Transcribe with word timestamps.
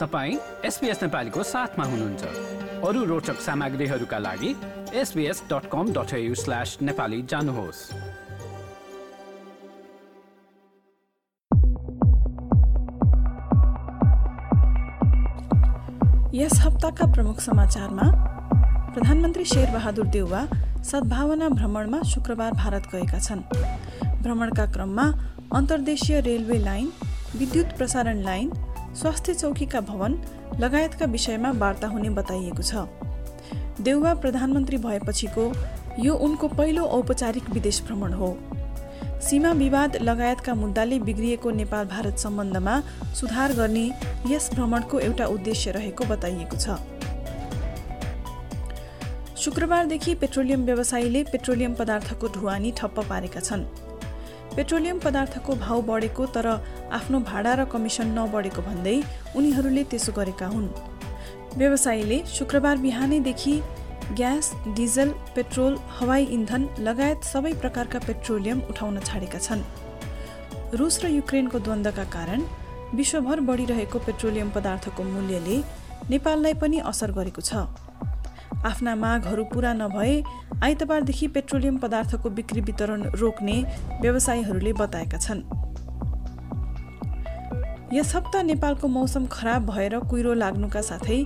तपाईँ 0.00 0.36
एसपिएस 0.64 1.02
नेपालीको 1.02 1.42
साथमा 1.42 1.84
हुनुहुन्छ। 1.84 2.22
अरू 2.88 3.04
रोचक 3.04 3.40
सामग्रीहरूका 3.40 4.18
लागि 4.18 4.54
SBS 4.94 5.42
dot 5.52 5.68
com 5.72 5.92
dot 5.92 6.12
slash 6.34 6.78
Nepali 6.82 7.20
जानुहोस्। 7.22 7.80
यस 16.34 16.56
हप्ताका 16.60 17.12
प्रमुख 17.12 17.40
समाचारमा 17.40 18.10
प्रधानमन्त्री 18.94 19.44
शेरबहादुर 19.44 20.06
देउवा 20.06 20.42
सद्भावना 20.82 21.48
भ्रमणमा 21.48 22.02
शुक्रबार 22.02 22.52
भारत 22.54 22.88
गएका 22.94 23.18
छन्। 23.18 23.44
भ्रमणका 24.22 24.66
क्रममा 24.72 25.06
अन्तर्देशीय 25.54 26.20
रेलवे 26.20 26.58
लाइन 26.58 26.92
विद्युत 27.36 27.76
प्रसारण 27.76 28.22
लाइन 28.22 28.50
स्वास्थ्य 28.96 29.34
चौकीका 29.34 29.80
भवन 29.80 30.18
लगायतका 30.60 31.06
विषयमा 31.06 31.50
वार्ता 31.56 31.88
हुने 31.88 32.10
बताइएको 32.10 32.62
छ। 32.62 32.86
देउवा 33.80 34.14
प्रधानमन्त्री 34.14 34.76
भएपछिको 34.76 35.52
यो 35.98 36.14
उनको 36.14 36.48
पहिलो 36.48 36.84
औपचारिक 36.84 37.50
विदेश 37.50 37.82
भ्रमण 37.82 38.12
हो। 38.12 38.36
सीमा 39.20 39.52
विवाद 39.52 39.96
लगायतका 39.96 40.54
मुद्दाले 40.54 40.98
बिग्रिएको 41.00 41.50
नेपाल 41.50 41.84
भारत 41.86 42.18
सम्बन्धमा 42.18 42.80
सुधार 43.14 43.52
गर्ने 43.52 43.90
यस 44.26 44.50
भ्रमणको 44.54 45.00
एउटा 45.00 45.26
उद्देश्य 45.26 45.70
रहेको 45.70 46.04
बताइएको 46.04 46.56
छ। 46.56 46.78
शुक्रबारदेखि 49.38 50.14
पेट्रोलियम 50.14 50.64
व्यवसायीले 50.64 51.22
पेट्रोलियम 51.24 51.74
पदार्थको 51.74 52.28
ढुवानी 52.28 52.72
ठप्प 52.76 53.00
पारेका 53.08 53.40
छन्। 53.40 53.64
पेट्रोलियम 54.54 54.98
पदार्थको 54.98 55.54
भाउ 55.56 55.82
बढेको 55.88 56.26
तर 56.36 56.46
आफ्नो 56.92 57.18
भाडा 57.26 57.52
र 57.54 57.64
कमिसन 57.72 58.08
नबढेको 58.18 58.62
भन्दै 58.62 58.96
उनीहरूले 59.36 59.84
त्यसो 59.90 60.12
गरेका 60.12 60.46
हुन्। 60.46 60.68
व्यवसायीले 61.56 62.18
शुक्रबार 62.36 62.76
बिहानैदेखि 62.78 63.54
ग्यास 64.18 64.52
डिजल 64.76 65.10
पेट्रोल 65.34 65.76
हवाई 65.98 66.24
इन्धन 66.36 66.62
लगायत 66.80 67.20
सबै 67.24 67.52
प्रकारका 67.62 67.98
पेट्रोलियम 68.06 68.58
उठाउन 68.70 68.98
छाडेका 69.00 69.38
छन्। 69.38 69.62
रुस 70.78 70.94
र 71.04 71.08
युक्रेनको 71.10 71.58
द्वन्द्वका 71.58 72.04
कारण 72.16 72.40
विश्वभर 72.94 73.40
बढिरहेको 73.48 73.98
पेट्रोलियम 74.06 74.50
पदार्थको 74.50 75.02
मूल्यले 75.04 75.56
नेपाललाई 76.10 76.54
पनि 76.62 76.78
असर 76.90 77.10
गरेको 77.12 77.42
छ। 77.42 77.66
आफ्ना 78.66 78.94
मागहरू 78.96 79.44
पूरा 79.44 79.72
नभए 79.72 80.22
आइतबारदेखि 80.62 81.28
पेट्रोलियम 81.28 81.76
पदार्थको 81.78 82.30
बिक्री 82.30 82.60
वितरण 82.60 83.02
रोक्ने 83.16 83.56
व्यवसायीहरूले 84.00 84.72
बताएका 84.72 85.18
छन्। 85.18 85.40
यस 87.92 88.14
हप्ता 88.16 88.42
नेपालको 88.42 88.88
मौसम 88.88 89.26
खराब 89.26 89.66
भएर 89.66 89.98
कुहिरो 90.00 90.34
लाग्नुका 90.34 90.80
साथै 90.80 91.18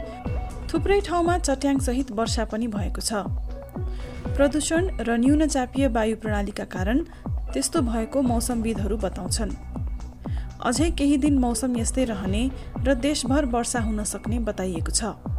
थुप्रै 0.73 1.01
ठाउँमा 1.01 1.39
चट्याङसहित 1.39 2.11
वर्षा 2.13 2.45
पनि 2.45 2.67
भएको 2.69 3.01
छ। 3.01 3.27
प्रदूषण 4.37 4.89
र 5.01 5.17
न्यून 5.19 5.47
चापीय 5.47 5.89
वायु 5.89 6.17
प्रणालीका 6.17 6.65
कारण 6.71 7.05
त्यस्तो 7.53 7.83
भएको 7.83 8.23
मौसमविदहरू 8.23 8.97
बताउँछन्। 8.97 9.53
अझै 10.65 10.91
केही 10.91 11.17
दिन 11.19 11.39
मौसम 11.39 11.77
यस्तै 11.77 12.05
रहने 12.05 12.43
र 12.87 12.95
देशभर 12.95 13.45
वर्षा 13.53 13.81
हुन 13.81 14.05
सक्ने 14.05 14.39
बताइएको 14.49 14.93
छ। 14.93 15.34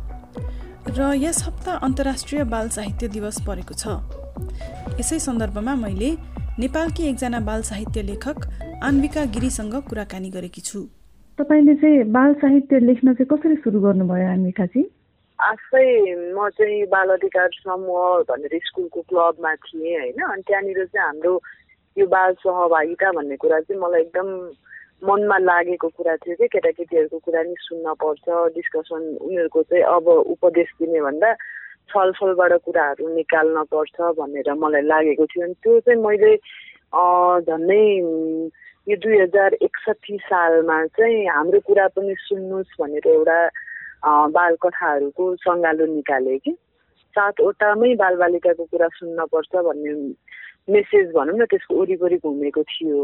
र 0.88 1.14
यस 1.18 1.42
हप्ता 1.46 1.74
अन्तर्राष्ट्रिय 1.84 2.44
बाल 2.46 2.68
साहित्य 2.70 3.08
दिवस 3.08 3.38
परेको 3.42 3.74
छ। 3.74 3.94
यसै 5.00 5.18
सन्दर्भमा 5.20 5.74
मैले 5.76 6.10
नेपालकी 6.62 7.08
एकजना 7.10 7.40
बाल 7.42 7.62
साहित्य 7.62 8.02
लेखक 8.02 8.46
आन्विका 8.86 9.24
गिरीसँग 9.34 9.74
कुराकानी 9.90 10.30
गरेकी 10.30 10.62
छु। 10.62 10.82
तपाईँले 11.40 11.74
चाहिँ 11.82 12.04
बाल 12.14 12.34
साहित्य 12.38 12.80
लेख्न 12.80 13.14
चाहिँ 13.14 13.28
कसरी 13.34 13.56
सुरु 13.66 13.80
गर्नुभयो 13.82 14.30
आन्विकाजी 14.30 14.84
आफै 15.40 15.88
म 16.38 16.50
चाहिँ 16.54 16.86
बाल 16.94 17.10
अधिकार 17.18 17.50
समूह 17.66 18.22
भनेर 18.30 18.54
स्कुलको 18.70 19.02
क्लबमा 19.10 19.56
थिएँ 19.66 19.98
होइन। 20.00 20.22
अनि 20.22 20.42
त्यहाँनिर 20.48 20.86
चाहिँ 20.86 21.06
हाम्रो 21.08 21.34
यो 21.98 22.06
बाल 22.08 22.34
सहभागिता 22.46 23.12
भन्ने 23.12 23.36
कुरा 23.42 23.60
चाहिँ 23.66 23.82
मलाई 23.82 24.02
एकदम 24.02 24.30
मनमा 25.04 25.38
लागेको 25.38 25.88
कुरा 25.98 26.16
थियो 26.24 26.36
कि 26.40 26.48
केटाकेटीहरूको 26.48 27.18
कुरा 27.20 27.42
नि 27.44 27.56
सुन्न 27.60 27.94
पर्छ 28.00 28.26
डिस्कसन 28.56 29.04
उनीहरूको 29.22 29.62
चाहिँ 29.70 29.84
अब 29.84 30.08
उपदेश 30.08 30.70
दिने 30.80 31.02
भन्दा 31.02 31.34
छलफलबाट 31.92 32.54
कुराहरू 32.66 33.08
निकाल्न 33.16 33.64
पर्छ 33.74 33.96
भनेर 34.20 34.54
मलाई 34.56 34.82
लागेको 34.82 35.26
थियो। 35.26 35.44
अनि 35.46 35.54
त्यो 35.64 35.80
चाहिँ 35.86 36.00
मैले 36.00 36.32
झन्डै 37.44 37.84
यो 38.88 38.96
दुई 39.04 39.18
हजार 39.20 39.54
एकसठी 39.68 40.18
सालमा 40.26 40.78
चाहिँ 40.96 41.28
हाम्रो 41.28 41.60
कुरा 41.68 41.88
पनि 41.94 42.16
सुन्नुहोस् 42.26 42.80
भनेर 42.80 43.08
एउटा 43.14 43.40
बाल 44.32 44.56
कथाहरूको 44.64 45.24
सङ्गालो 45.44 45.86
निकाले 45.92 46.38
कि। 46.40 46.52
सातवटामै 47.16 47.94
बालबालिकाको 48.02 48.64
कुरा 48.72 48.88
सुन्नपर्छ 48.96 49.54
भन्ने 49.68 49.94
मेसेज 50.74 51.06
भनौँ 51.16 51.38
न 51.38 51.46
त्यसको 51.52 51.74
वरिपरि 51.82 52.18
घुमेको 52.26 52.64
थियो। 52.64 53.00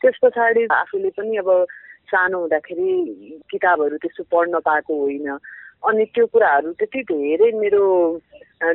त्यस 0.00 0.18
पछाडि 0.22 0.66
आफूले 0.72 1.10
पनि 1.18 1.36
अब 1.36 1.50
सानो 2.08 2.38
हुँदाखेरि 2.38 2.90
किताबहरू 3.50 3.96
त्यस्तो 4.02 4.24
पढ्न 4.32 4.58
पाएको 4.64 4.94
होइन। 5.00 5.28
अनि 5.82 6.04
त्यो 6.14 6.26
कुराहरू 6.26 6.72
त्यति 6.78 7.02
धेरै 7.10 7.50
मेरो 7.58 7.82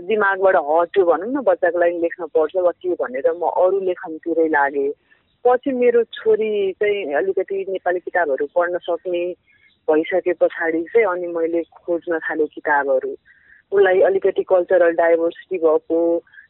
दिमागबाट 0.08 0.56
हट्यो 0.68 1.06
भनौँ 1.06 1.32
न 1.32 1.42
बच्चाको 1.48 1.80
लागि 1.80 1.98
लेख्न 2.00 2.26
पर्छ 2.36 2.56
वा 2.58 2.72
के 2.72 2.94
भनेर 3.02 3.28
म 3.32 3.50
अरू 3.56 3.80
लेखनतिरै 3.80 4.48
लागेँ। 4.48 4.92
पछि 5.46 5.72
मेरो 5.72 6.04
छोरी 6.14 6.52
चाहिँ 6.80 7.14
अलिकति 7.14 7.66
नेपाली 7.70 8.00
किताबहरू 8.00 8.46
पढ्न 8.56 8.78
सक्ने 8.84 9.24
भइसके 9.88 10.34
पछाडि 10.40 10.84
चाहिँ 10.94 11.08
अनि 11.08 11.28
मैले 11.28 11.64
खोज्न 11.84 12.20
थालेँ 12.20 12.48
किताबहरू। 12.48 13.12
उसलाई 13.72 14.00
अलिकति 14.08 14.44
कल्चरल 14.44 14.92
डाइभर्सिटी 14.96 15.58
भएको 15.58 16.00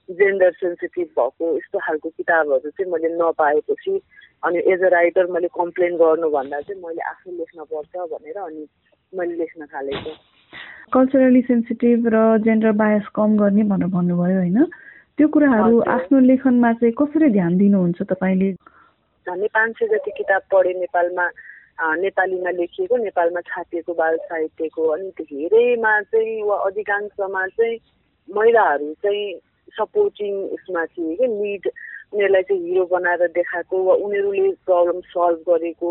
जेन्डर 0.10 0.52
सेन्सिटिभ 0.52 1.08
भएको 1.18 1.46
यस्तो 1.58 1.80
खालको 1.80 2.10
किताबहरू 2.10 2.70
चाहिँ 2.70 2.92
मैले 2.92 3.10
नपाएपछि 3.18 3.94
अनि 4.44 4.60
एज 4.74 4.84
अ 4.84 4.88
राइटर 4.88 5.32
मैले 5.32 5.48
कम्प्लेन 5.48 5.96
गर्नुभन्दा 5.96 6.60
चाहिँ 6.62 6.82
मैले 6.82 7.02
आफै 7.10 7.32
लेख्नपर्छ 7.32 8.08
भनेर 8.14 8.38
अनि 8.38 8.68
मैले 9.14 9.36
लेख्न 9.36 9.66
थालेको। 9.66 10.16
कल्चरली 10.94 11.42
सेन्सिटिभ 11.42 12.08
र 12.08 12.38
जेन्डर 12.38 12.72
बायस 12.72 13.08
कम 13.16 13.38
गर्ने 13.38 13.64
भनेर 13.64 13.88
भन्नुभयो 13.88 14.40
होइन। 14.40 14.66
त्यो 15.18 15.28
कुराहरू 15.28 15.80
आफ्नो 15.80 16.20
लेखनमा 16.20 16.74
चाहिँ 16.74 16.94
कसरी 16.94 17.30
ध्यान 17.30 17.58
दिनुहुन्छ 17.58 18.02
तपाईँले? 18.02 18.52
झन्डै 19.28 19.48
पाँच 19.48 19.76
सय 19.80 19.88
जति 19.88 20.12
किताब 20.12 20.42
पढेँ 20.52 20.74
नेपालमा 20.74 21.28
नेपालीमा 21.98 22.50
लेखिएको 22.50 22.98
नेपालमा 22.98 23.42
छापिएको 23.42 23.94
बाल 23.94 24.18
साहित्यको 24.18 24.88
अनि 24.88 25.10
धेरैमा 25.22 25.94
चाहिँ 26.02 26.44
वा 26.44 26.58
अधिकांशमा 26.58 27.48
चाहिँ 27.48 27.78
महिलाहरू 28.30 28.94
चाहिँ 28.94 29.40
सपोर्टिङ 29.74 30.34
उसमा 30.50 30.86
थिए 30.86 31.16
कि 31.16 31.28
लिड 31.28 31.70
उनीहरूलाई 32.14 32.44
चाहिँ 32.48 32.62
हिरो 32.68 32.86
बनाएर 32.94 33.28
देखाएको 33.38 33.84
वा 33.84 33.94
उनीहरूले 34.06 34.50
प्रब्लम 34.66 35.00
सल्भ 35.14 35.40
गरेको 35.50 35.90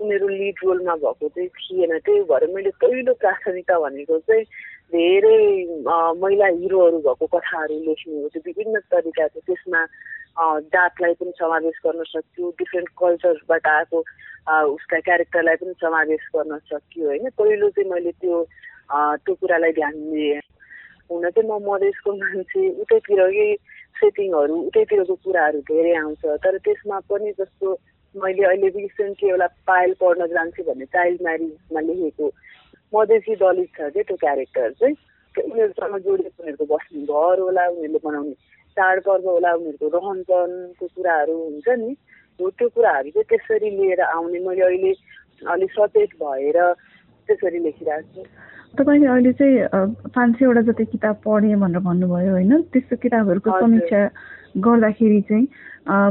उनीहरू 0.00 0.28
लिड 0.28 0.56
रोलमा 0.64 0.94
भएको 1.02 1.28
चाहिँ 1.28 1.48
थिएन। 1.48 1.98
त्यही 1.98 2.20
भएर 2.30 2.46
मैले 2.54 2.70
पहिलो 2.82 3.14
प्राथमिकता 3.22 3.78
भनेको 3.78 4.18
चाहिँ 4.26 4.44
धेरै 4.90 5.38
महिला 6.20 6.46
हिरोहरू 6.60 6.98
भएको 7.06 7.26
कथाहरू 7.34 7.78
लेख्ने 7.86 8.22
हो। 8.22 8.28
त्यो 8.28 8.42
विभिन्न 8.46 8.78
तरिका 8.90 9.26
थियो 9.28 9.42
त्यसमा 9.46 9.82
जातलाई 10.74 11.14
पनि 11.20 11.32
समावेश 11.38 11.76
गर्न 11.86 12.02
सक्छु 12.10 12.50
डिफ्रेन्ट 12.58 12.88
कल्चरबाट 13.00 13.66
आएको 13.68 13.98
उसका 14.74 14.98
क्यारेक्टरलाई 15.06 15.56
पनि 15.62 15.74
समावेश 15.80 16.22
गर्न 16.36 16.58
सकियो 16.70 17.06
होइन? 17.06 17.28
पहिलो 17.38 17.68
चाहिँ 17.70 17.90
मैले 17.90 18.12
त्यो 18.18 18.36
त्यो 18.90 19.34
कुरालाई 19.40 19.72
ध्यान 19.72 19.94
दिएँ 20.10 20.40
हुन 21.10 21.28
चाहिँ 21.30 21.48
म 21.50 21.52
मधेसको 21.66 22.10
मान्छे 22.16 22.60
उतैतिरकै 22.82 23.50
सेटिङहरू 23.96 24.54
उतैतिरको 24.68 25.14
कुराहरू 25.24 25.60
धेरै 25.70 25.94
आउँछ। 26.02 26.22
तर 26.44 26.58
त्यसमा 26.64 26.98
पनि 27.10 27.32
जस्तो 27.38 27.76
मैले 28.14 28.44
अहिले 28.44 28.68
रिसेन्टली 28.76 29.28
एउटा 29.30 29.46
पायल 29.66 29.94
पढ्न 30.00 30.26
जान्छु 30.26 30.62
भन्ने 30.68 30.84
चाइल्ड 30.94 31.22
म्यारिजमा 31.22 31.80
लेखेको 31.80 32.26
मधेसी 32.92 33.34
दलित 33.42 33.68
छ 33.68 33.90
क्या 33.90 34.02
त्यो 34.02 34.16
क्यारेक्टर 34.16 34.70
चाहिँ। 34.80 34.96
उनीहरूसँग 35.34 35.96
जोडिएको 36.04 36.42
उनीहरूको 36.42 36.66
बस्ने 36.74 37.02
घर 37.06 37.38
होला 37.40 37.66
उनीहरूले 37.70 38.00
बनाउने 38.04 38.34
चाडपर्व 38.76 39.28
होला 39.30 39.52
उनीहरूको 39.54 39.88
रहनसहनको 39.98 40.86
कुराहरू 40.86 41.34
हुन्छ 41.44 41.68
नि। 41.82 41.90
हो 42.40 42.50
त्यो 42.50 42.68
कुराहरू 42.74 43.10
चाहिँ 43.10 43.28
त्यसरी 43.30 43.70
लिएर 43.78 44.00
आउने। 44.00 44.38
मैले 44.46 44.62
अहिले 44.64 44.92
अलिक 45.46 45.70
सचेत 45.78 46.10
भएर 46.22 46.58
त्यसरी 47.30 47.58
लेखिरहेको 47.64 48.10
छु। 48.14 48.22
तपाईँले 48.78 49.06
अहिले 49.06 49.32
चाहिँ 49.38 49.56
पाँच 50.14 50.30
सयवटा 50.38 50.62
जति 50.68 50.84
किताब 50.94 51.16
पढेँ 51.24 51.56
भनेर 51.62 51.80
भन्नुभयो 51.86 52.30
होइन? 52.30 52.52
त्यस्तो 52.74 52.96
किताबहरूको 53.02 53.50
समीक्षा 53.60 54.00
गर्दाखेरि 54.58 55.20
चाहिँ 55.30 55.46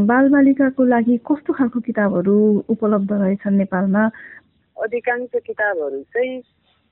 बालबालिकाको 0.10 0.84
लागि 0.86 1.16
कस्तो 1.28 1.54
खालको 1.54 1.80
किताबहरू 1.88 2.36
उपलब्ध 2.68 3.12
रहेछन् 3.12 3.60
नेपालमा? 3.64 4.04
अधिकांश 4.78 5.34
किताबहरू 5.46 6.02
चाहिँ 6.14 6.40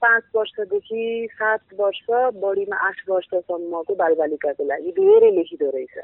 पाँच 0.01 0.24
वर्षदेखि 0.35 1.27
सात 1.33 1.63
वर्ष 1.79 2.06
बढीमा 2.38 2.77
आठ 2.88 2.97
वर्षसम्मको 3.09 3.94
बालबालिकाको 3.95 4.63
लागि 4.63 4.91
धेरै 5.00 5.31
लेखिँदो 5.35 5.69
रहेछ। 5.75 5.97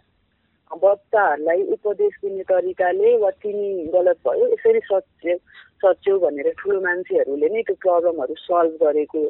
बच्चाहरूलाई 0.71 1.61
उपदेश 1.73 2.13
दिने 2.23 2.43
तरिकाले 2.49 3.09
वा 3.21 3.29
तिमी 3.43 3.69
गलत 3.93 4.17
भयो 4.25 4.45
यसरी 4.53 4.79
सच्याउ 4.89 5.37
सच्याउ 5.83 6.19
भनेर 6.19 6.51
ठुलो 6.59 6.79
मान्छेहरूले 6.81 7.49
नै 7.55 7.61
त्यो 7.69 7.75
प्रब्लमहरू 7.85 8.35
सल्भ 8.41 8.73
गरेको 8.83 9.23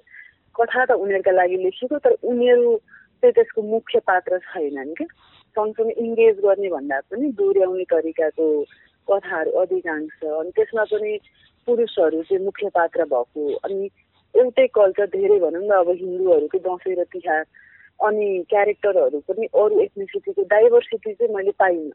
कथा 0.55 0.85
त 0.85 0.91
उनीहरूका 1.03 1.31
लागि 1.31 1.57
लेखेको 1.63 1.97
तर 2.05 2.15
उनीहरू 2.31 2.75
चाहिँ 3.23 3.33
त्यसको 3.33 3.61
मुख्य 3.69 4.00
पात्र 4.09 4.38
छैनन् 4.50 4.94
क्या। 4.97 5.07
सँगसँगै 5.55 5.94
इङ्गेज 6.03 6.39
गर्ने 6.45 6.69
भन्दा 6.69 7.00
पनि 7.09 7.31
दोहोऱ्याउने 7.39 7.85
तरिकाको 7.91 8.47
कथाहरू 9.07 9.51
अधिकांश 9.61 10.23
अनि 10.33 10.51
त्यसमा 10.55 10.83
पनि 10.94 11.11
पुरुषहरू 11.67 12.21
चाहिँ 12.23 12.44
मुख्य 12.45 12.69
पात्र 12.77 13.05
भएको। 13.13 13.44
अनि 13.65 13.89
एउटै 14.35 14.67
कल्चर 14.73 15.07
धेरै 15.15 15.39
भनौँ 15.39 15.63
न 15.63 15.71
अब 15.77 15.89
हिन्दूहरूको 16.00 16.57
दसैँ 16.67 16.95
र 16.95 17.03
तिहार 17.13 17.44
अनि 18.00 18.27
क्यारेक्टरहरू 18.50 19.19
पनि 19.27 19.45
अरू 19.53 19.79
एथनिसिटीको 19.81 20.44
डाइभर्सिटी 20.53 21.13
चाहिँ 21.13 21.33
मैले 21.35 21.51
पाइनँ। 21.59 21.91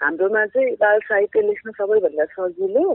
हाम्रोमा 0.00 0.44
चाहिँ 0.46 0.74
बाल 0.80 0.98
साहित्य 1.08 1.40
लेख्न 1.42 1.70
सबैभन्दा 1.78 2.24
सजिलो 2.34 2.86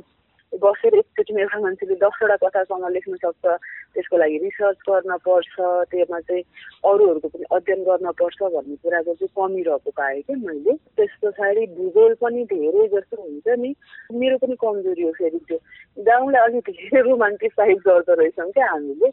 बसेर 0.53 0.95
एकचोटिमा 0.95 1.41
एउटा 1.41 1.59
मान्छेले 1.59 1.95
दसवटा 1.95 2.35
कथासँग 2.35 2.85
लेख्न 2.89 3.15
सक्छ 3.15 3.45
त्यसको 3.93 4.17
लागि 4.17 4.37
रिसर्च 4.37 4.77
गर्न 4.89 5.17
पर्छ 5.17 5.55
त्यसमा 5.91 6.19
चाहिँ 6.19 6.43
अरूहरूको 6.85 7.27
पनि 7.27 7.45
अध्ययन 7.51 7.83
गर्न 7.83 8.11
पर्छ 8.11 8.39
भन्ने 8.43 8.75
कुराको 8.75 9.13
चाहिँ 9.13 9.31
कमी 9.35 9.61
रहेको 9.61 9.91
पाएँ 9.91 10.21
क्या 10.21 10.37
मैले। 10.37 10.73
त्यस 10.95 11.13
पछाडि 11.23 11.65
भूगोल 11.75 12.13
पनि 12.13 12.43
धेरै 12.43 12.87
जस्तो 12.87 13.21
हुन्छ 13.21 13.47
नि। 13.59 13.75
मेरो 14.13 14.37
पनि 14.37 14.55
कमजोरी 14.55 15.03
हो 15.03 15.11
फेरि 15.11 15.39
त्यो। 15.47 15.57
गाउँलाई 15.97 16.41
अलिक 16.41 16.69
धेरै 16.69 17.01
रोमान्टिसाइज 17.09 17.77
गर्दो 17.87 18.13
रहेछौँ 18.13 18.51
क्या 18.51 18.67
हामीले। 18.71 19.09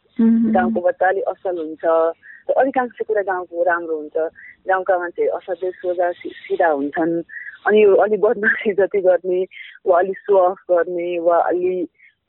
गाउँको 0.53 0.81
बच्चा 0.81 1.09
अलिक 1.09 1.25
असल 1.25 1.59
हुन्छ। 1.59 1.85
अधिकांश 2.57 2.99
कुरा 3.09 3.23
गाउँको 3.23 3.63
राम्रो 3.63 3.97
हुन्छ। 3.97 4.17
गाउँका 4.69 4.99
मान्छे 4.99 5.27
असाध्यै 5.27 5.71
सोझा 5.71 6.11
सिधा 6.13 6.69
हुन्छन्। 6.69 7.23
अनि 7.67 7.83
अलिक 8.03 8.21
बदमासी 8.21 8.73
जति 8.73 9.01
गर्ने 9.01 9.43
वा 9.87 9.99
अलिक 9.99 10.19
सो 10.19 10.37
अफ 10.37 10.59
गर्ने 10.71 11.19
वा 11.19 11.39
अलि 11.39 11.75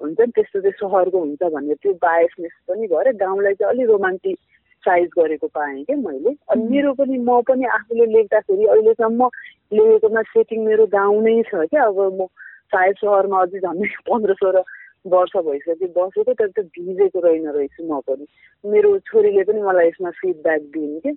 हुन्छ 0.01 0.19
नि 0.19 0.31
त्यस्तो 0.35 0.62
चाहिँ 0.62 0.74
सहरको 0.80 1.19
हुन्छ 1.19 1.44
भन्ने 1.53 1.75
त्यो 1.75 1.94
बायसनेस 1.94 2.51
पनि 2.68 2.88
भएर 2.88 3.12
गाउँलाई 3.15 3.53
चाहिँ 3.53 3.74
अलिक 3.74 3.89
रोमान्टिक 3.89 4.38
साइज 4.83 5.09
गरेको 5.18 5.47
पाएँ 5.47 5.83
क्या 5.83 5.97
मैले। 5.97 6.35
अनि 6.51 6.63
मेरो 6.69 6.94
पनि 6.94 7.18
म 7.18 7.41
पनि 7.47 7.65
आफूले 7.65 8.06
लेख्दाखेरि 8.06 8.65
अहिलेसम्म 8.65 9.30
लेखेकोमा 9.74 10.21
सेटिङ 10.21 10.65
मेरो 10.65 10.85
गाउँ 10.91 11.21
नै 11.24 11.41
छ 11.47 11.65
क्या। 11.71 11.83
अब 11.83 12.00
म 12.21 12.25
सायद 12.74 12.95
सहरमा 12.95 13.41
अझै 13.41 13.59
झन्डै 13.59 13.89
पन्ध्र 14.09 14.33
सोह्र 14.33 14.63
वर्ष 15.06 15.33
भइसक्यो 15.38 15.88
बसेको 15.95 16.33
तर 16.33 16.47
त्यो 16.47 16.63
भिजेको 16.63 17.19
रहेन 17.19 17.47
रहेछु 17.50 17.83
म 17.88 18.00
पनि। 18.07 18.25
मेरो 18.63 18.91
छोरीले 19.07 19.44
पनि 19.44 19.62
मलाई 19.62 19.88
यसमा 19.88 20.09
फिडब्याक 20.19 20.62
दिइन् 20.74 21.00
कि 21.00 21.12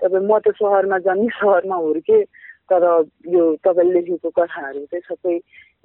तपाईँ 0.00 0.26
म 0.28 0.38
त 0.38 0.52
सहरमा 0.60 0.98
जन्मी 1.08 1.28
सहरमा 1.40 1.76
हुर्केँ 1.76 2.22
तर 2.70 2.84
यो 3.34 3.42
तपाईँले 3.64 3.92
लेखेको 3.94 4.30
कथाहरू 4.38 4.84
चाहिँ 4.92 5.02
सबै 5.08 5.34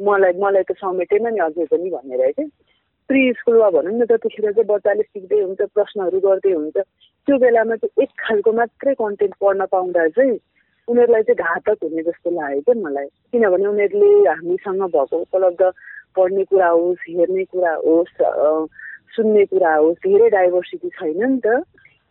मलाई 0.07 0.33
मलाई 0.43 0.63
त 0.63 0.77
समेटेन 0.79 1.27
नि 1.33 1.39
अझै 1.47 1.65
पनि 1.71 1.89
भनेर 1.89 2.31
क्या 2.31 2.47
प्रि 3.09 3.21
स्कुलमा 3.39 3.69
भनौँ 3.75 3.93
न 3.93 4.05
त्यतिखेर 4.09 4.51
चाहिँ 4.51 4.67
बच्चाले 4.67 5.03
सिक्दै 5.03 5.39
हुन्छ 5.41 5.61
प्रश्नहरू 5.75 6.19
गर्दै 6.25 6.53
हुन्छ। 6.53 6.77
त्यो 7.27 7.37
बेलामा 7.43 7.75
चाहिँ 7.75 8.03
एक 8.03 8.11
खालको 8.19 8.51
मात्रै 8.59 8.93
कन्टेन्ट 9.01 9.35
पढ्न 9.41 9.65
पाउँदा 9.71 10.07
चाहिँ 10.17 10.37
उनीहरूलाई 10.87 11.23
चाहिँ 11.27 11.43
घातक 11.43 11.83
हुने 11.83 12.03
जस्तो 12.03 12.29
लाग्यो 12.31 12.61
क्या 12.63 12.75
मलाई। 12.83 13.07
किनभने 13.31 13.67
उनीहरूले 13.67 14.11
हामीसँग 14.29 14.83
भएको 14.95 15.17
उपलब्ध 15.27 15.61
पढ्ने 16.15 16.43
कुरा 16.51 16.69
होस् 16.69 17.05
हेर्ने 17.09 17.43
कुरा 17.51 17.73
होस् 17.85 18.15
सुन्ने 19.15 19.45
कुरा 19.51 19.73
होस् 19.75 20.03
धेरै 20.07 20.29
डाइभर्सिटी 20.29 20.89
छैन 20.99 21.21
नि 21.23 21.39
त। 21.45 21.63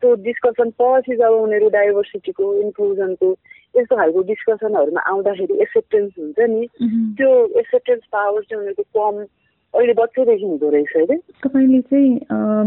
त्यो 0.02 0.14
डिस्कसन 0.26 0.70
पछि 0.80 1.16
जब 1.16 1.32
उनीहरू 1.40 1.68
डाइभर्सिटीको 1.70 2.44
इन्क्लुजनको 2.60 3.28
यस्तो 3.74 3.96
खालको 3.96 4.22
डिस्कसनहरूमा 4.30 5.00
आउँदाखेरि 5.10 5.54
एक्सेप्टेन्स 5.62 6.12
हुन्छ 6.18 6.38
नि। 6.50 6.66
त्यो 7.16 7.30
एक्सेप्टेन्स 7.60 8.02
पावर 8.12 8.40
चाहिँ 8.42 8.60
उनीहरूको 8.62 8.84
कम 8.92 9.24
अहिले 9.74 9.92
बच्चैदेखि 9.96 10.44
हुँदो 10.44 10.68
रहेछ 10.70 10.96
अरे 10.96 11.16
तपाईँले 11.44 11.80
चाहिँ 11.80 12.10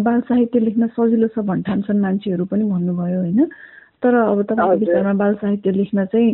बाल 0.04 0.20
साहित्य 0.30 0.60
लेख्न 0.60 0.88
सजिलो 0.98 1.28
छ 1.28 1.46
भन्ठान्छन् 1.46 2.02
मान्छेहरू 2.02 2.46
पनि 2.46 2.64
भन्नुभयो 2.66 3.20
होइन। 3.20 3.46
तर 4.04 4.16
अब 4.16 4.42
तपाईँको 4.42 4.80
विचारमा 4.80 5.14
बाल 5.14 5.34
साहित्य 5.42 5.72
लेख्न 5.72 6.06
चाहिँ 6.06 6.34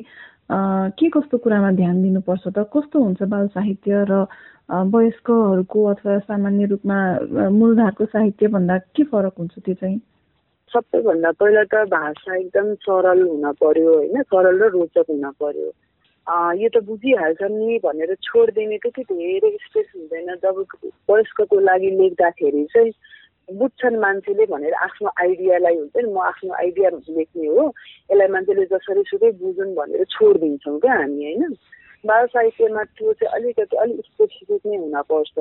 के 1.00 1.09
कस्तो 1.09 1.38
कुरामा 1.44 1.71
ध्यान 1.71 2.01
दिनुपर्छ 2.03 2.47
त? 2.47 2.63
कस्तो 2.71 3.03
हुन्छ 3.03 3.21
बाल 3.23 3.47
साहित्य 3.56 4.06
र 4.09 4.25
वयस्कहरूको 4.71 5.83
अथवा 5.85 6.18
सामान्य 6.31 6.65
रूपमा 6.71 6.97
मूलधारको 7.51 8.06
साहित्यभन्दा 8.06 8.77
के 8.95 9.03
फरक 9.12 9.35
हुन्छ 9.38 9.59
त्यो 9.59 9.73
चाहिँ? 9.75 10.00
सबैभन्दा 10.73 11.31
पहिला 11.39 11.63
त 11.71 11.83
भाषा 11.91 12.35
एकदम 12.35 12.73
सरल 12.88 13.21
हुन 13.27 13.51
पर्यो 13.62 13.94
होइन? 13.94 14.21
सरल 14.23 14.62
र 14.63 14.68
रोचक 14.75 15.06
हुन 15.09 15.25
पर्यो। 15.41 15.69
यो 16.56 16.69
त 16.69 16.83
बुझिहाल्छ 16.88 17.41
नि 17.51 17.79
भनेर 17.83 18.13
छोडिदिने 18.23 18.77
त्यति 18.83 19.03
धेरै 19.03 19.51
स्पेस 19.63 19.88
हुँदैन। 19.95 20.35
जब 20.44 20.65
वयस्कको 21.09 21.59
लागि 21.59 21.89
लेख्दाखेरि 22.00 22.63
चाहिँ 22.73 22.91
बुझ्छन् 23.59 24.00
मान्छेले 24.00 24.45
भनेर 24.45 24.73
आफ्नो 24.85 25.09
आइडियालाई 25.21 25.75
हुन्छ 25.77 25.97
नि 25.97 26.12
म 26.13 26.19
आफ्नो 26.23 26.53
आइडिया 26.56 26.89
लेख्ने 26.95 27.47
हो। 27.47 27.68
यसलाई 28.12 28.27
मान्छेले 28.35 28.65
जसरी 28.71 29.03
सुकै 29.12 29.31
बुझुन् 29.41 29.75
भनेर 29.75 30.03
छोडिदिन्छौँ 30.15 30.79
क्या 30.79 30.94
हामी 30.94 31.23
होइन? 31.23 31.56
बाल 32.03 32.25
साहित्यमा 32.33 32.83
त्यो 32.95 33.13
चाहिँ 33.13 33.33
अलिकति 33.35 33.77
अलिक 33.77 34.06
स्पेसिफिक 34.06 34.62
नै 34.65 34.77
हुनपर्छ 34.77 35.35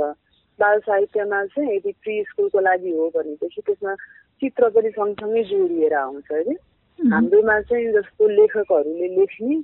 बाल 0.58 0.78
साहित्यमा 0.88 1.44
चाहिँ 1.54 1.76
यदि 1.76 1.92
प्रि 2.02 2.14
स्कुलको 2.28 2.60
लागि 2.60 2.90
हो 2.96 3.04
भनेदेखि 3.14 3.60
त्यसमा 3.66 3.94
चित्र 4.40 4.68
पनि 4.74 4.90
सँगसँगै 4.90 5.42
जोडिएर 5.44 5.94
आउँछ 5.94 6.32
अरे। 6.32 6.54
हाम्रोमा 6.98 7.60
चाहिँ 7.60 7.92
जस्तो 7.92 8.28
लेखकहरूले 8.28 9.08
लेख्ने 9.16 9.56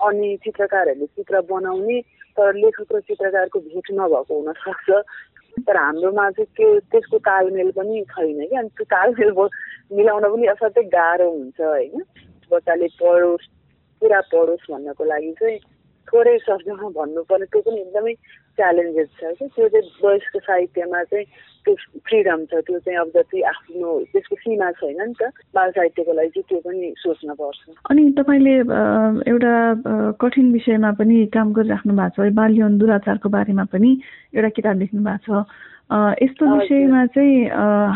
अनि 0.00 0.36
चित्रकारहरूले 0.44 1.06
चित्र 1.06 1.40
बनाउने 1.50 2.00
तर 2.36 2.54
लेखक 2.54 2.92
र 2.94 3.00
चित्रकारको 3.08 3.58
भेट 3.60 3.86
नभएको 3.92 4.34
हुनसक्छ 4.40 4.88
तर 5.66 5.76
हाम्रोमा 5.76 6.30
चाहिँ 6.30 6.46
त्यो 6.56 6.68
त्यसको 6.92 7.18
तालमेल 7.18 7.70
पनि 7.76 8.04
छैन 8.12 8.46
कि। 8.46 8.56
अनि 8.56 8.68
त्यो 8.76 8.84
तालमेल 8.94 9.30
मिलाउन 9.96 10.24
पनि 10.32 10.46
असाध्यै 10.54 10.84
गाह्रो 10.94 11.28
हुन्छ 11.30 11.60
होइन। 11.60 12.02
बच्चाले 12.50 12.86
पढोस् 13.00 13.46
पुरा 14.02 14.20
पढोस् 14.32 14.70
भन्नको 14.70 15.04
लागि 15.04 15.32
चाहिँ 15.40 15.58
थोरै 16.08 16.36
शब्दमा 16.46 16.88
भन्नु 16.96 17.22
पर्ने 17.28 17.46
त्यो 17.52 17.60
पनि 17.66 17.80
एकदमै 17.80 18.14
च्यालेन्जेस 18.58 19.08
छ 19.18 19.32
कि। 19.38 19.46
त्यो 19.48 19.68
चाहिँ 19.68 19.90
वयस्क 20.04 20.36
साहित्यमा 20.46 21.02
चाहिँ 21.10 21.26
त्यो 21.64 21.74
फ्रिडम 22.06 22.44
छ 22.50 22.60
त्यो 22.66 22.78
चाहिँ 22.78 22.98
अब 22.98 23.08
जति 23.14 23.42
आफ्नो 23.52 23.88
त्यसको 24.12 24.36
सीमा 24.36 24.70
छैन 24.80 25.00
नि 25.00 25.14
त 25.20 25.30
बाल 25.54 25.70
साहित्यको 25.76 26.12
लागि 26.12 26.30
चाहिँ 26.30 26.46
त्यो 26.48 26.58
पनि 26.66 26.92
सोच्न 26.98 27.34
पर्छ। 27.34 27.60
अनि 27.90 28.02
तपाईँले 28.18 28.54
एउटा 29.30 29.54
कठिन 30.22 30.52
विषयमा 30.52 30.90
पनि 31.00 31.16
काम 31.34 31.52
गरिराख्नु 31.52 31.92
भएको 31.98 32.28
छ 32.28 32.32
बाल्यन 32.34 32.78
दुराचारको 32.78 33.28
बारेमा 33.28 33.64
पनि 33.72 33.90
एउटा 34.34 34.50
किताब 34.56 34.78
लेख्नु 34.78 35.02
भएको 35.04 35.42
छ। 35.42 35.46
यस्तो 36.22 36.44
विषयमा 36.46 37.04
चाहिँ 37.16 37.36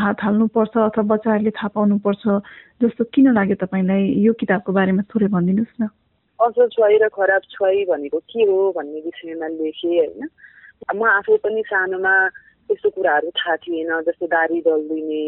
हात 0.03 0.19
हाल्नुपर्छ 0.25 0.77
अथवा 0.81 1.05
बच्चाहरूले 1.13 1.51
थाहा 1.53 1.69
पाउनुपर्छ 1.77 2.23
जस्तो 2.83 3.05
किन 3.15 3.33
लाग्यो 3.37 3.57
तपाईँलाई 3.63 4.03
यो 4.27 4.33
किताबको 4.41 4.73
बारेमा 4.73 5.03
थोरै 5.13 5.29
भनिदिनुहोस् 5.29 5.81
न? 5.81 5.89
असल 6.41 6.67
छोइ 6.75 6.97
र 6.99 7.09
खराब 7.13 7.43
छोइ 7.53 7.85
भनेको 7.87 8.19
के 8.19 8.43
हो 8.49 8.73
भन्ने 8.77 9.01
विषयमा 9.07 9.49
लेखेँ 9.61 9.93
होइन। 9.93 10.25
म 10.97 11.01
आफै 11.07 11.37
पनि 11.45 11.63
सानोमा 11.69 12.15
त्यस्तो 12.69 12.91
कुराहरू 12.91 13.31
थाहा 13.31 13.57
थिएन 13.57 13.91
जस्तो 14.07 14.27
दारी 14.27 14.61
दल्दिने 14.61 15.25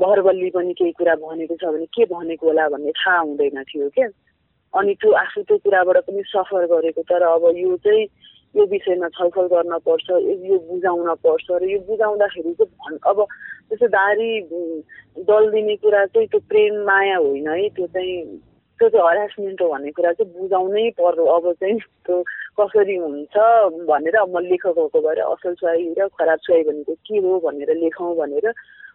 बहरबल्ली 0.00 0.50
पनि 0.50 0.72
केही 0.78 0.92
कुरा 0.98 1.14
भनेको 1.22 1.56
छ 1.56 1.64
भने 1.74 1.86
के 1.86 2.04
भनेको 2.14 2.46
होला 2.46 2.68
भन्ने 2.68 2.92
थाहा 2.92 3.18
हुँदैन 3.18 3.62
थियो 3.62 3.88
क्या। 3.88 4.08
अनि 4.74 4.94
त्यो 4.94 5.10
आफू 5.12 5.42
त्यो 5.42 5.56
कुराबाट 5.58 5.96
पनि 6.06 6.22
सफर 6.26 6.66
गरेको 6.66 7.02
तर 7.02 7.22
अब 7.22 7.44
यो 7.56 7.76
चाहिँ 7.76 8.04
यो 8.54 8.64
विषयमा 8.66 9.08
छलफल 9.08 9.46
गर्न 9.52 9.78
पर्छ 9.86 10.10
यो 10.48 10.58
बुझाउन 10.68 11.14
पर्छ 11.24 11.46
र 11.50 11.68
यो 11.70 11.78
बुझाउँदाखेरि 11.88 12.52
चाहिँ 12.60 12.98
अब 13.10 13.26
जस्तो 13.72 13.86
दारी 13.88 14.30
दल्दिने 15.24 15.76
कुरा 15.76 16.04
चाहिँ 16.06 16.28
त्यो 16.28 16.40
प्रेम 16.48 16.74
माया 16.86 17.16
होइन 17.16 17.48
है 17.48 17.68
त्यो 17.68 17.86
चाहिँ 17.86 18.16
त्यो 18.82 18.88
चाहिँ 18.90 19.06
हरासमेन्ट 19.08 19.60
हो 19.62 19.68
भन्ने 19.70 19.90
कुरा 19.94 20.10
चाहिँ 20.12 20.32
बुझाउनै 20.34 20.82
पर्यो 20.98 21.24
अब 21.32 21.44
चाहिँ 21.54 21.78
त्यो 22.02 22.16
कसरी 22.58 22.96
हुन्छ 22.98 23.34
भनेर 23.86 24.16
म 24.26 24.42
लेखकहरूको 24.42 24.98
भएर 25.00 25.20
असल 25.24 25.54
छुवाई 25.54 25.86
र 25.94 26.08
खराब 26.10 26.38
छुवाई 26.42 26.62
भनेको 26.66 26.94
के 27.00 27.16
हो 27.22 27.38
भनेर 27.38 27.70
लेखौँ 27.78 28.10
भनेर 28.16 28.46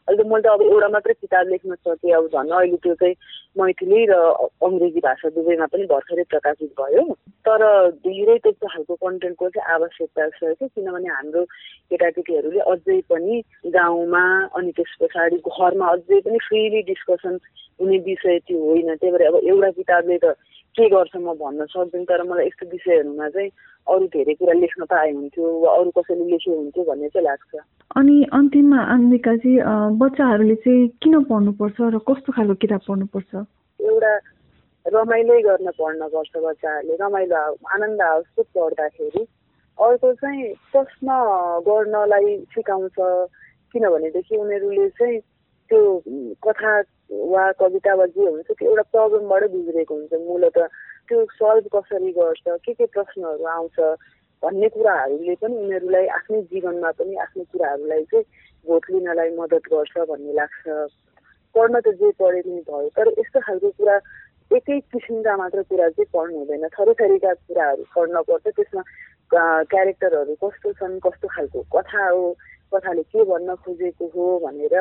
अहिले 0.08 0.24
त 0.24 0.28
मैले 0.28 0.42
त 0.42 0.48
अब 0.48 0.62
एउटा 0.64 0.88
मात्रै 0.88 1.14
किताब 1.14 1.48
लेख्न 1.48 1.76
सकेँ। 1.76 2.12
अब 2.16 2.28
झन् 2.32 2.52
अहिले 2.52 2.78
त्यो 2.80 2.94
चाहिँ 2.96 3.16
मैथिली 3.60 4.06
र 4.08 4.14
अङ्ग्रेजी 4.64 5.00
भाषा 5.04 5.30
दुवैमा 5.36 5.66
पनि 5.68 5.86
भर्खरै 5.92 6.24
प्रकाशित 6.32 6.72
भयो। 6.80 7.04
तर 7.46 7.62
धेरै 8.08 8.38
त्यस्तो 8.40 8.68
खालको 8.68 8.96
कन्टेन्टको 9.04 9.50
चाहिँ 9.50 9.74
आवश्यकता 9.76 10.28
छ 10.38 10.54
कि 10.60 10.68
किनभने 10.68 11.10
हाम्रो 11.12 11.44
केटाकेटीहरूले 11.92 12.60
अझै 12.72 13.00
पनि 13.12 13.36
गाउँमा 13.76 14.26
अनि 14.56 14.72
त्यस 14.78 14.96
पछाडि 15.02 15.38
घरमा 15.44 15.88
अझै 15.92 16.20
पनि 16.24 16.40
फ्रिली 16.48 16.82
डिस्कसन 16.88 17.36
हुने 17.80 17.98
विषय 18.08 18.38
त्यो 18.48 18.58
होइन। 18.64 18.96
त्यही 18.96 19.12
भएर 19.12 19.28
अब 19.28 19.36
एउटा 19.44 19.70
किताबले 19.80 20.18
त 20.24 20.36
के 20.78 20.90
गर्छ 20.90 21.16
म 21.18 21.34
भन्न 21.42 21.66
सक्दैन 21.74 22.04
तर 22.06 22.24
मलाई 22.30 22.46
यस्तो 22.48 22.66
विषयहरूमा 22.70 23.28
चाहिँ 23.34 23.50
अरू 23.88 24.06
धेरै 24.14 24.34
कुरा 24.40 24.54
लेख्न 24.62 24.86
पाए 24.86 25.12
हुन्थ्यो 25.12 25.46
वा 25.62 25.70
अरू 25.76 25.90
कसैले 25.98 26.26
लेखे 26.32 26.52
हुन्थ्यो 26.52 26.84
भन्ने 26.90 27.08
चाहिँ 27.10 27.26
लाग्छ। 27.28 27.52
अनि 27.98 28.16
अन्तिममा 28.40 28.80
आन्मिकाजी 28.94 29.54
बच्चाहरूले 30.02 30.56
चाहिँ 30.64 30.88
किन 31.02 31.16
पढ्नुपर्छ 31.30 31.78
र 31.96 31.98
कस्तो 32.10 32.30
खालको 32.38 32.56
किताब 32.62 32.82
पढ्नुपर्छ? 32.88 33.32
एउटा 33.80 34.14
रमाइलै 34.86 35.40
गर्न 35.48 35.68
पढ्नुपर्छ 35.80 36.34
बच्चाहरूले। 36.46 36.96
रमाइलो 37.02 37.42
आनन्द 37.74 38.02
आओस् 38.02 38.46
पढ्दाखेरि। 38.58 39.24
अर्को 39.78 40.14
चाहिँ 40.22 40.54
प्रश्न 40.72 41.08
गर्नलाई 41.68 42.38
सिकाउँछ। 42.54 42.98
किनभनेदेखि 43.74 44.36
उनीहरूले 44.38 44.90
चाहिँ 44.90 45.18
त्यो 45.70 45.82
कथा 46.46 46.74
वा 47.34 47.52
कविता 47.60 47.94
वा 47.96 48.06
जे 48.16 48.26
हुन्छ 48.28 48.52
त्यो 48.52 48.70
एउटा 48.70 48.84
प्रब्लमबाटै 48.94 49.48
गुज्रेको 49.56 49.96
हुन्छ 49.96 50.14
मूलत। 50.28 50.58
त्यो 51.08 51.18
सल्भ 51.40 51.66
कसरी 51.76 52.12
गर्छ? 52.12 52.44
के 52.66 52.74
के 52.74 52.86
प्रश्नहरू 52.96 53.44
आउँछ? 53.56 53.78
भन्ने 54.44 54.68
कुराहरूले 54.70 55.36
पनि 55.42 55.56
उनीहरूलाई 55.58 56.08
आफ्नै 56.18 56.42
जीवनमा 56.52 56.92
पनि 57.00 57.16
आफ्नो 57.26 57.44
कुराहरूलाई 57.52 58.04
चाहिँ 58.12 58.26
भोट 58.68 58.84
लिनलाई 58.92 59.30
मद्दत 59.38 59.64
गर्छ 59.74 59.94
भन्ने 60.10 60.34
लाग्छ। 60.40 60.66
पढ्न 61.56 61.80
त 61.80 61.88
जे 62.00 62.12
पढे 62.20 62.42
पनि 62.46 62.62
भयो 62.70 62.90
तर 62.98 63.08
यस्तो 63.20 63.40
खालको 63.48 63.70
कुरा 63.80 63.96
एकै 64.52 64.80
किसिमका 64.94 65.38
मात्र 65.38 65.62
कुरा 65.72 65.90
चाहिँ 65.96 66.12
पढ्नु 66.14 66.38
हुँदैन। 66.38 66.68
थरीथरीका 66.76 67.34
कुराहरू 67.34 67.84
पढ्न 67.96 68.22
पर्छ। 68.30 68.46
त्यसमा 68.56 68.84
क्यारेक्टरहरू 69.72 70.34
कस्तो 70.44 70.72
छन् 70.80 71.00
कस्तो 71.06 71.28
खालको 71.28 71.60
कथा 71.74 72.04
हो 72.10 72.24
कथाले 72.74 73.04
के 73.12 73.24
भन्न 73.32 73.56
खोजेको 73.64 74.06
हो 74.14 74.26
भनेर 74.46 74.76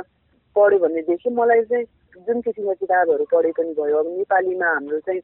पढ्यो 0.56 0.78
भनेदेखि 0.78 1.30
मलाई 1.38 1.62
चाहिँ 1.70 1.84
जुन 2.26 2.40
किसिमको 2.40 2.74
किताबहरू 2.82 3.24
पढे 3.32 3.50
पनि 3.58 3.72
भयो। 3.78 3.98
अब 3.98 4.06
नेपालीमा 4.16 4.68
हाम्रो 4.72 4.98
चाहिँ 5.06 5.20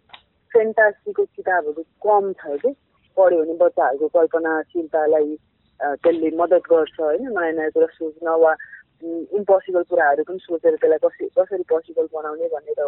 फेन्टासीको 0.53 1.25
किताबहरू 1.37 1.83
कम 2.05 2.33
छ 2.41 2.61
कि? 2.63 2.71
पढ्यो 3.17 3.45
भने 3.45 3.55
बच्चाहरूको 3.61 4.09
कल्पनाशीलतालाई 4.19 5.37
त्यसले 5.81 6.31
मद्दत 6.37 6.65
गर्छ 6.73 7.01
होइन 7.01 7.29
नयाँ 7.39 7.53
नयाँ 7.53 7.71
कुरा 7.75 7.87
सोच्न 7.99 8.37
वा 8.43 8.53
इम्पोसिबल 9.39 9.83
कुराहरू 9.91 10.23
पनि 10.29 10.39
सोचेर 10.43 10.75
त्यसलाई 10.81 11.01
कसरी 11.05 11.29
कसरी 11.39 11.65
पोसिबल 11.73 12.07
बनाउने 12.15 12.49
भनेर 12.55 12.81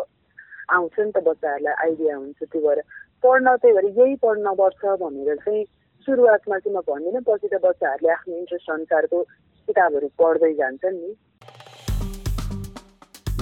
आउँछ 0.74 0.96
नि 1.00 1.10
त 1.10 1.18
बच्चाहरूलाई 1.28 1.74
आइडिया 1.84 2.16
हुन्छ 2.16 2.40
त्यो 2.52 2.60
भएर। 2.66 2.80
पढ्न 3.24 3.56
त्यही 3.56 3.74
भएर 3.74 3.86
यही 3.98 4.14
पढ्नुपर्छ 4.24 4.82
भनेर 5.02 5.36
चाहिँ 5.44 5.64
सुरुवातमा 6.08 6.58
चाहिँ 6.58 6.76
म 6.76 6.80
भन्दिनँ। 6.88 7.22
पछि 7.28 7.48
त 7.48 7.60
बच्चाहरूले 7.64 8.12
आफ्नो 8.14 8.36
इन्ट्रेस्ट 8.38 8.70
अनुसारको 8.70 9.22
किताबहरू 9.68 10.08
पढ्दै 10.20 10.52
जान्छन् 10.54 11.00
नि। 11.02 11.10